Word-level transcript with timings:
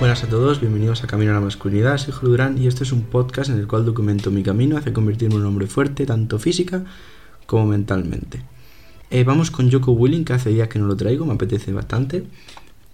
Buenas 0.00 0.24
a 0.24 0.28
todos, 0.28 0.60
bienvenidos 0.60 1.04
a 1.04 1.06
Camino 1.06 1.32
a 1.32 1.34
la 1.34 1.42
Masculinidad, 1.42 1.98
soy 1.98 2.14
Julio 2.14 2.30
Durán 2.30 2.56
y 2.56 2.66
este 2.66 2.84
es 2.84 2.92
un 2.92 3.02
podcast 3.02 3.50
en 3.50 3.58
el 3.58 3.66
cual 3.66 3.84
documento 3.84 4.30
mi 4.30 4.42
camino 4.42 4.78
hacia 4.78 4.94
convertirme 4.94 5.34
en 5.34 5.42
un 5.42 5.48
hombre 5.48 5.66
fuerte, 5.66 6.06
tanto 6.06 6.38
física 6.38 6.86
como 7.44 7.66
mentalmente. 7.66 8.42
Eh, 9.10 9.24
vamos 9.24 9.50
con 9.50 9.70
Joko 9.70 9.92
Willing, 9.92 10.24
que 10.24 10.32
hace 10.32 10.48
días 10.48 10.68
que 10.68 10.78
no 10.78 10.86
lo 10.86 10.96
traigo, 10.96 11.26
me 11.26 11.34
apetece 11.34 11.74
bastante. 11.74 12.24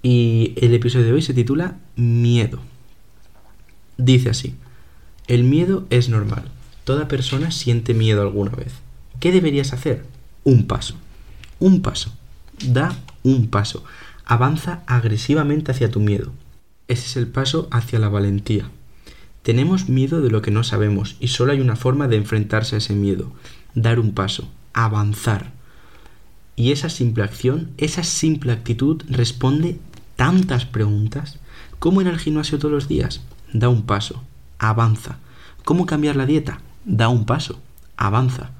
Y 0.02 0.54
el 0.56 0.74
episodio 0.74 1.06
de 1.06 1.12
hoy 1.12 1.22
se 1.22 1.32
titula 1.32 1.76
Miedo. 1.94 2.58
Dice 3.98 4.30
así, 4.30 4.56
el 5.28 5.44
miedo 5.44 5.86
es 5.90 6.08
normal, 6.08 6.42
toda 6.82 7.06
persona 7.06 7.52
siente 7.52 7.94
miedo 7.94 8.20
alguna 8.20 8.50
vez. 8.50 8.72
¿Qué 9.20 9.30
deberías 9.30 9.72
hacer? 9.72 10.02
Un 10.42 10.66
paso, 10.66 10.96
un 11.60 11.82
paso, 11.82 12.12
da 12.66 12.96
un 13.22 13.46
paso, 13.46 13.84
avanza 14.24 14.82
agresivamente 14.88 15.70
hacia 15.70 15.88
tu 15.88 16.00
miedo 16.00 16.32
ese 16.88 17.06
es 17.06 17.16
el 17.16 17.26
paso 17.26 17.68
hacia 17.70 17.98
la 17.98 18.08
valentía. 18.08 18.70
Tenemos 19.42 19.88
miedo 19.88 20.20
de 20.20 20.30
lo 20.30 20.42
que 20.42 20.50
no 20.50 20.64
sabemos 20.64 21.16
y 21.20 21.28
solo 21.28 21.52
hay 21.52 21.60
una 21.60 21.76
forma 21.76 22.08
de 22.08 22.16
enfrentarse 22.16 22.74
a 22.74 22.78
ese 22.78 22.94
miedo, 22.94 23.32
dar 23.74 24.00
un 24.00 24.12
paso, 24.12 24.48
avanzar. 24.72 25.52
Y 26.56 26.72
esa 26.72 26.88
simple 26.88 27.22
acción, 27.22 27.70
esa 27.76 28.02
simple 28.02 28.52
actitud 28.52 29.02
responde 29.08 29.78
tantas 30.16 30.64
preguntas. 30.64 31.38
¿Cómo 31.78 32.00
ir 32.00 32.08
al 32.08 32.18
gimnasio 32.18 32.58
todos 32.58 32.72
los 32.72 32.88
días? 32.88 33.20
Da 33.52 33.68
un 33.68 33.82
paso, 33.82 34.24
avanza. 34.58 35.18
¿Cómo 35.64 35.86
cambiar 35.86 36.16
la 36.16 36.26
dieta? 36.26 36.60
Da 36.84 37.08
un 37.08 37.26
paso, 37.26 37.60
avanza. 37.96 38.50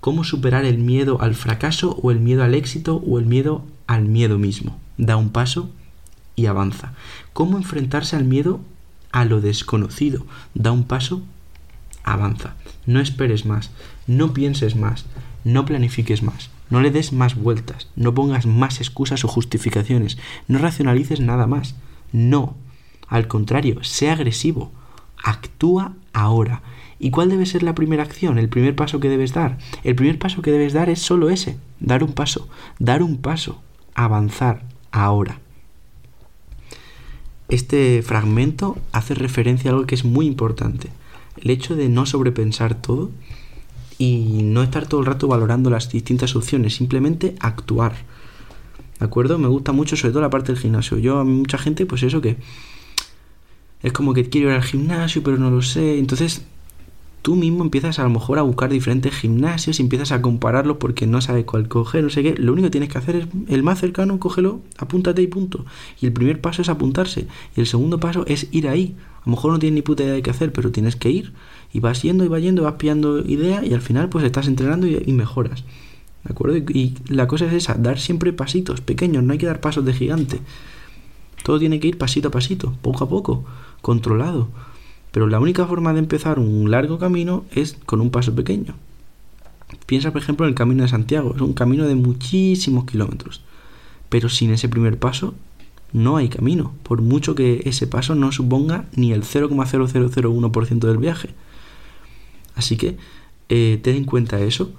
¿Cómo 0.00 0.24
superar 0.24 0.64
el 0.64 0.78
miedo 0.78 1.20
al 1.20 1.34
fracaso 1.34 1.98
o 2.02 2.10
el 2.10 2.20
miedo 2.20 2.42
al 2.42 2.54
éxito 2.54 3.02
o 3.06 3.18
el 3.18 3.26
miedo 3.26 3.64
al 3.86 4.06
miedo 4.06 4.38
mismo? 4.38 4.78
Da 4.98 5.16
un 5.16 5.30
paso, 5.30 5.70
y 6.36 6.46
avanza. 6.46 6.92
¿Cómo 7.32 7.56
enfrentarse 7.56 8.14
al 8.14 8.24
miedo 8.24 8.60
a 9.10 9.24
lo 9.24 9.40
desconocido? 9.40 10.26
Da 10.54 10.70
un 10.70 10.84
paso, 10.84 11.22
avanza. 12.04 12.54
No 12.84 13.00
esperes 13.00 13.46
más, 13.46 13.70
no 14.06 14.32
pienses 14.32 14.76
más, 14.76 15.06
no 15.42 15.64
planifiques 15.64 16.22
más, 16.22 16.50
no 16.70 16.80
le 16.80 16.90
des 16.90 17.12
más 17.12 17.34
vueltas, 17.34 17.88
no 17.96 18.14
pongas 18.14 18.46
más 18.46 18.80
excusas 18.80 19.24
o 19.24 19.28
justificaciones, 19.28 20.18
no 20.46 20.58
racionalices 20.58 21.20
nada 21.20 21.46
más. 21.46 21.74
No, 22.12 22.56
al 23.08 23.26
contrario, 23.26 23.82
sé 23.82 24.10
agresivo, 24.10 24.72
actúa 25.22 25.94
ahora. 26.12 26.62
¿Y 26.98 27.10
cuál 27.10 27.28
debe 27.28 27.46
ser 27.46 27.62
la 27.62 27.74
primera 27.74 28.02
acción, 28.02 28.38
el 28.38 28.48
primer 28.48 28.74
paso 28.74 29.00
que 29.00 29.08
debes 29.08 29.32
dar? 29.32 29.58
El 29.84 29.94
primer 29.94 30.18
paso 30.18 30.42
que 30.42 30.50
debes 30.50 30.72
dar 30.72 30.88
es 30.88 31.00
solo 31.00 31.28
ese, 31.30 31.58
dar 31.80 32.02
un 32.02 32.12
paso, 32.12 32.48
dar 32.78 33.02
un 33.02 33.18
paso, 33.18 33.62
avanzar 33.94 34.62
ahora. 34.92 35.40
Este 37.48 38.02
fragmento 38.02 38.76
hace 38.92 39.14
referencia 39.14 39.70
a 39.70 39.74
algo 39.74 39.86
que 39.86 39.94
es 39.94 40.04
muy 40.04 40.26
importante. 40.26 40.88
El 41.36 41.50
hecho 41.50 41.76
de 41.76 41.88
no 41.88 42.06
sobrepensar 42.06 42.80
todo 42.80 43.10
y 43.98 44.40
no 44.42 44.62
estar 44.62 44.86
todo 44.86 45.00
el 45.00 45.06
rato 45.06 45.28
valorando 45.28 45.70
las 45.70 45.90
distintas 45.90 46.34
opciones, 46.34 46.74
simplemente 46.74 47.34
actuar. 47.40 47.94
¿De 48.98 49.04
acuerdo? 49.04 49.38
Me 49.38 49.48
gusta 49.48 49.72
mucho, 49.72 49.96
sobre 49.96 50.12
todo 50.12 50.22
la 50.22 50.30
parte 50.30 50.52
del 50.52 50.60
gimnasio. 50.60 50.98
Yo, 50.98 51.18
a 51.18 51.24
mucha 51.24 51.58
gente, 51.58 51.86
pues 51.86 52.02
eso 52.02 52.20
que 52.20 52.36
es 53.82 53.92
como 53.92 54.14
que 54.14 54.28
quiero 54.28 54.48
ir 54.48 54.54
al 54.54 54.62
gimnasio, 54.62 55.22
pero 55.22 55.36
no 55.36 55.50
lo 55.50 55.62
sé. 55.62 55.98
Entonces, 55.98 56.42
tú 57.26 57.34
mismo 57.34 57.64
empiezas 57.64 57.98
a 57.98 58.04
lo 58.04 58.10
mejor 58.10 58.38
a 58.38 58.42
buscar 58.42 58.70
diferentes 58.70 59.12
gimnasios 59.12 59.80
y 59.80 59.82
empiezas 59.82 60.12
a 60.12 60.22
compararlos 60.22 60.76
porque 60.76 61.08
no 61.08 61.20
sabes 61.20 61.44
cuál 61.44 61.66
coger, 61.66 62.04
no 62.04 62.08
sé 62.08 62.22
qué. 62.22 62.36
Lo 62.36 62.52
único 62.52 62.66
que 62.66 62.70
tienes 62.70 62.88
que 62.88 62.98
hacer 62.98 63.16
es 63.16 63.26
el 63.48 63.64
más 63.64 63.80
cercano, 63.80 64.20
cógelo, 64.20 64.60
apúntate 64.78 65.22
y 65.22 65.26
punto. 65.26 65.64
Y 66.00 66.06
el 66.06 66.12
primer 66.12 66.40
paso 66.40 66.62
es 66.62 66.68
apuntarse. 66.68 67.26
Y 67.56 67.60
el 67.60 67.66
segundo 67.66 67.98
paso 67.98 68.24
es 68.28 68.46
ir 68.52 68.68
ahí. 68.68 68.94
A 69.22 69.22
lo 69.24 69.32
mejor 69.32 69.50
no 69.50 69.58
tienes 69.58 69.74
ni 69.74 69.82
puta 69.82 70.04
idea 70.04 70.14
de 70.14 70.22
qué 70.22 70.30
hacer, 70.30 70.52
pero 70.52 70.70
tienes 70.70 70.94
que 70.94 71.10
ir. 71.10 71.32
Y 71.72 71.80
vas 71.80 72.00
yendo 72.00 72.24
y 72.24 72.28
vas 72.28 72.40
yendo, 72.40 72.62
vas 72.62 72.74
pillando 72.74 73.18
idea 73.18 73.66
y 73.66 73.74
al 73.74 73.82
final 73.82 74.08
pues 74.08 74.24
estás 74.24 74.46
entrenando 74.46 74.86
y, 74.86 75.12
mejoras. 75.12 75.64
¿De 76.22 76.30
acuerdo? 76.30 76.56
Y 76.56 76.94
la 77.08 77.26
cosa 77.26 77.46
es 77.46 77.54
esa, 77.54 77.74
dar 77.74 77.98
siempre 77.98 78.32
pasitos 78.34 78.80
pequeños, 78.80 79.24
no 79.24 79.32
hay 79.32 79.38
que 79.38 79.46
dar 79.46 79.60
pasos 79.60 79.84
de 79.84 79.94
gigante. 79.94 80.38
Todo 81.42 81.58
tiene 81.58 81.80
que 81.80 81.88
ir 81.88 81.98
pasito 81.98 82.28
a 82.28 82.30
pasito, 82.30 82.72
poco 82.82 83.02
a 83.02 83.08
poco, 83.08 83.44
controlado. 83.82 84.46
Pero 85.16 85.28
la 85.28 85.40
única 85.40 85.64
forma 85.64 85.94
de 85.94 86.00
empezar 86.00 86.38
un 86.38 86.70
largo 86.70 86.98
camino 86.98 87.46
es 87.50 87.78
con 87.86 88.02
un 88.02 88.10
paso 88.10 88.34
pequeño. 88.34 88.74
Piensa, 89.86 90.12
por 90.12 90.20
ejemplo, 90.20 90.44
en 90.44 90.50
el 90.50 90.54
camino 90.54 90.82
de 90.82 90.90
Santiago. 90.90 91.32
Es 91.34 91.40
un 91.40 91.54
camino 91.54 91.86
de 91.86 91.94
muchísimos 91.94 92.84
kilómetros. 92.84 93.40
Pero 94.10 94.28
sin 94.28 94.50
ese 94.50 94.68
primer 94.68 94.98
paso 94.98 95.34
no 95.94 96.18
hay 96.18 96.28
camino, 96.28 96.74
por 96.82 97.00
mucho 97.00 97.34
que 97.34 97.62
ese 97.64 97.86
paso 97.86 98.14
no 98.14 98.30
suponga 98.30 98.84
ni 98.94 99.14
el 99.14 99.22
0,0001% 99.22 100.86
del 100.86 100.98
viaje. 100.98 101.30
Así 102.54 102.76
que 102.76 102.98
eh, 103.48 103.80
ten 103.82 103.96
en 103.96 104.04
cuenta 104.04 104.38
eso 104.40 104.70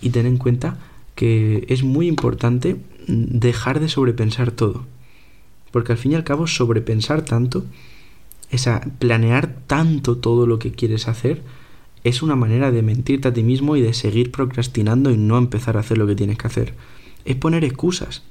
y 0.00 0.10
ten 0.10 0.26
en 0.26 0.36
cuenta 0.36 0.78
que 1.16 1.66
es 1.68 1.82
muy 1.82 2.06
importante 2.06 2.76
dejar 3.08 3.80
de 3.80 3.88
sobrepensar 3.88 4.52
todo. 4.52 4.86
Porque 5.72 5.90
al 5.90 5.98
fin 5.98 6.12
y 6.12 6.14
al 6.14 6.22
cabo 6.22 6.46
sobrepensar 6.46 7.22
tanto 7.22 7.64
esa 8.50 8.80
planear 8.98 9.54
tanto 9.66 10.18
todo 10.18 10.46
lo 10.46 10.58
que 10.58 10.72
quieres 10.72 11.08
hacer 11.08 11.42
es 12.02 12.22
una 12.22 12.36
manera 12.36 12.70
de 12.70 12.82
mentirte 12.82 13.28
a 13.28 13.32
ti 13.32 13.42
mismo 13.42 13.76
y 13.76 13.82
de 13.82 13.92
seguir 13.92 14.32
procrastinando 14.32 15.10
y 15.10 15.16
no 15.16 15.38
empezar 15.38 15.76
a 15.76 15.80
hacer 15.80 15.98
lo 15.98 16.06
que 16.06 16.16
tienes 16.16 16.38
que 16.38 16.46
hacer. 16.46 16.74
Es 17.24 17.36
poner 17.36 17.64
excusas. 17.64 18.22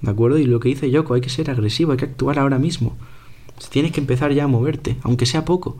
¿De 0.00 0.10
acuerdo? 0.10 0.38
Y 0.38 0.44
lo 0.44 0.60
que 0.60 0.68
dice 0.68 0.90
Yoko, 0.90 1.14
hay 1.14 1.20
que 1.20 1.28
ser 1.28 1.50
agresivo, 1.50 1.92
hay 1.92 1.98
que 1.98 2.04
actuar 2.04 2.38
ahora 2.38 2.58
mismo. 2.58 2.96
Tienes 3.70 3.92
que 3.92 4.00
empezar 4.00 4.32
ya 4.32 4.44
a 4.44 4.48
moverte, 4.48 4.96
aunque 5.02 5.26
sea 5.26 5.44
poco. 5.44 5.78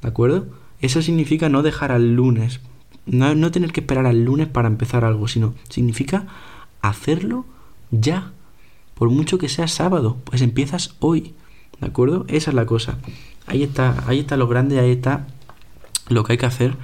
¿De 0.00 0.08
acuerdo? 0.08 0.46
Eso 0.80 1.02
significa 1.02 1.48
no 1.48 1.62
dejar 1.62 1.92
al 1.92 2.14
lunes, 2.14 2.60
no, 3.04 3.34
no 3.34 3.50
tener 3.50 3.72
que 3.72 3.80
esperar 3.80 4.06
al 4.06 4.24
lunes 4.24 4.46
para 4.46 4.68
empezar 4.68 5.04
algo, 5.04 5.28
sino 5.28 5.54
significa 5.68 6.26
hacerlo 6.80 7.44
ya. 7.90 8.32
Por 8.94 9.10
mucho 9.10 9.38
que 9.38 9.48
sea 9.48 9.68
sábado, 9.68 10.16
pues 10.24 10.42
empiezas 10.42 10.94
hoy. 11.00 11.34
¿De 11.80 11.86
acuerdo? 11.86 12.24
Esa 12.28 12.50
es 12.50 12.54
la 12.54 12.66
cosa. 12.66 12.98
Ahí 13.46 13.62
está, 13.62 14.04
ahí 14.06 14.20
está 14.20 14.36
lo 14.36 14.48
grande, 14.48 14.78
ahí 14.78 14.92
está 14.92 15.26
lo 16.08 16.24
que 16.24 16.32
hay 16.32 16.38
que 16.38 16.46
hacer 16.46 16.76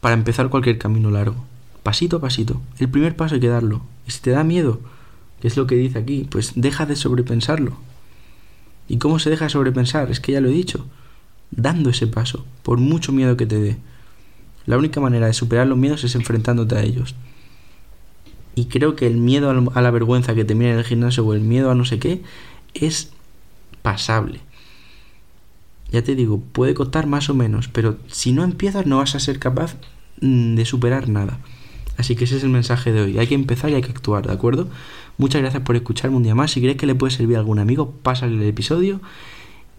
para 0.00 0.14
empezar 0.14 0.48
cualquier 0.48 0.78
camino 0.78 1.10
largo. 1.10 1.44
Pasito 1.82 2.16
a 2.16 2.20
pasito. 2.20 2.60
El 2.78 2.88
primer 2.88 3.16
paso 3.16 3.34
hay 3.34 3.40
que 3.40 3.48
darlo. 3.48 3.82
Y 4.06 4.12
si 4.12 4.20
te 4.20 4.30
da 4.30 4.44
miedo, 4.44 4.80
que 5.40 5.48
es 5.48 5.56
lo 5.56 5.66
que 5.66 5.74
dice 5.74 5.98
aquí, 5.98 6.26
pues 6.30 6.52
deja 6.54 6.86
de 6.86 6.96
sobrepensarlo. 6.96 7.76
¿Y 8.88 8.98
cómo 8.98 9.18
se 9.18 9.30
deja 9.30 9.46
de 9.46 9.50
sobrepensar? 9.50 10.10
Es 10.10 10.20
que 10.20 10.32
ya 10.32 10.40
lo 10.40 10.48
he 10.48 10.52
dicho. 10.52 10.86
Dando 11.50 11.90
ese 11.90 12.06
paso, 12.06 12.44
por 12.62 12.78
mucho 12.78 13.12
miedo 13.12 13.36
que 13.36 13.46
te 13.46 13.58
dé. 13.58 13.76
La 14.66 14.76
única 14.76 15.00
manera 15.00 15.26
de 15.26 15.32
superar 15.32 15.66
los 15.66 15.78
miedos 15.78 16.04
es 16.04 16.14
enfrentándote 16.14 16.76
a 16.76 16.82
ellos. 16.82 17.14
Y 18.54 18.66
creo 18.66 18.96
que 18.96 19.06
el 19.06 19.16
miedo 19.16 19.70
a 19.74 19.82
la 19.82 19.90
vergüenza 19.90 20.34
que 20.34 20.44
te 20.44 20.54
mira 20.54 20.72
en 20.72 20.78
el 20.78 20.84
gimnasio 20.84 21.24
o 21.24 21.32
el 21.32 21.40
miedo 21.40 21.70
a 21.70 21.74
no 21.74 21.84
sé 21.84 21.98
qué 21.98 22.22
es 22.74 23.12
pasable. 23.82 24.40
Ya 25.90 26.02
te 26.02 26.14
digo, 26.14 26.40
puede 26.40 26.74
costar 26.74 27.06
más 27.06 27.30
o 27.30 27.34
menos, 27.34 27.68
pero 27.68 27.96
si 28.08 28.32
no 28.32 28.44
empiezas 28.44 28.86
no 28.86 28.98
vas 28.98 29.14
a 29.14 29.20
ser 29.20 29.38
capaz 29.38 29.76
mm, 30.20 30.54
de 30.54 30.64
superar 30.64 31.08
nada. 31.08 31.38
Así 31.96 32.14
que 32.14 32.24
ese 32.24 32.36
es 32.36 32.44
el 32.44 32.50
mensaje 32.50 32.92
de 32.92 33.00
hoy. 33.00 33.18
Hay 33.18 33.26
que 33.26 33.34
empezar 33.34 33.70
y 33.70 33.74
hay 33.74 33.82
que 33.82 33.90
actuar, 33.90 34.26
¿de 34.26 34.32
acuerdo? 34.32 34.68
Muchas 35.16 35.42
gracias 35.42 35.64
por 35.64 35.74
escucharme 35.74 36.16
un 36.16 36.22
día 36.22 36.34
más. 36.34 36.52
Si 36.52 36.60
crees 36.60 36.76
que 36.76 36.86
le 36.86 36.94
puede 36.94 37.12
servir 37.12 37.36
a 37.36 37.40
algún 37.40 37.58
amigo, 37.58 37.90
pásale 38.02 38.36
el 38.36 38.48
episodio 38.48 39.00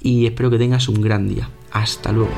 y 0.02 0.26
espero 0.26 0.50
que 0.50 0.58
tengas 0.58 0.90
un 0.90 1.02
gran 1.02 1.30
día. 1.30 1.50
Hasta 1.72 2.12
luego. 2.12 2.32